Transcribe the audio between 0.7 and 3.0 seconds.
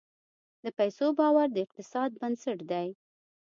پیسو باور د اقتصاد بنسټ دی.